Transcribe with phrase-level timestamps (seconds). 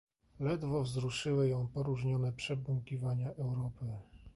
[0.39, 3.85] Ledwo wzruszyły ją poróżnione przebąkiwania Europy